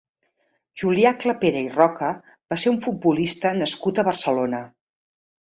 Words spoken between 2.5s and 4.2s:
va ser un futbolista nascut a